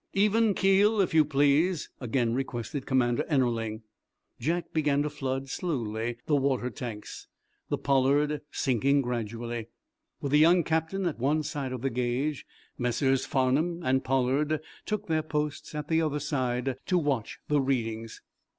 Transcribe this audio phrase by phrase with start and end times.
[0.13, 3.83] "Even keel, if you please," again requested Commander Ennerling.
[4.39, 7.27] Jack began to flood, slowly, the water tanks,
[7.69, 9.67] the "Pollard" sinking gradually.
[10.19, 12.47] With the young captain at one side of the gauge,
[12.79, 13.27] Messrs.
[13.27, 18.23] Farnum and Pollard took their posts at the other side, to watch the readings.